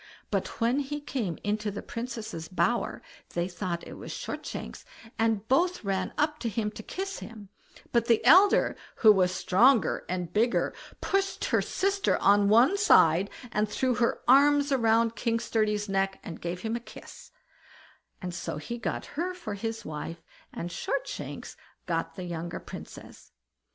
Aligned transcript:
But 0.31 0.59
when 0.59 0.79
he 0.79 0.99
came 0.99 1.37
into 1.43 1.69
the 1.69 1.83
Princesses' 1.83 2.47
bower 2.47 3.03
they 3.35 3.47
thought 3.47 3.87
it 3.87 3.93
was 3.99 4.11
Shortshanks, 4.11 4.83
and 5.19 5.47
both 5.47 5.83
ran 5.83 6.11
up 6.17 6.39
to 6.39 6.49
him 6.49 6.71
to 6.71 6.81
kiss 6.81 7.19
him; 7.19 7.49
but 7.91 8.07
the 8.07 8.25
elder, 8.25 8.75
who 8.95 9.11
was 9.11 9.31
stronger 9.31 10.03
and 10.09 10.33
bigger, 10.33 10.73
pushed 11.01 11.45
her 11.45 11.61
sister 11.61 12.17
on 12.19 12.49
one 12.49 12.79
side, 12.79 13.29
and 13.51 13.69
threw 13.69 13.93
her 13.93 14.23
arms 14.27 14.71
round 14.71 15.15
King 15.15 15.39
Sturdy's 15.39 15.87
neck, 15.87 16.19
and 16.23 16.41
gave 16.41 16.61
him 16.61 16.75
a 16.75 16.79
kiss; 16.79 17.29
and 18.23 18.33
so 18.33 18.57
he 18.57 18.79
got 18.79 19.05
her 19.13 19.35
for 19.35 19.53
his 19.53 19.85
wife, 19.85 20.23
and 20.51 20.71
Shortshanks 20.71 21.55
got 21.85 22.15
the 22.15 22.23
younger 22.23 22.59
Princess. 22.59 23.33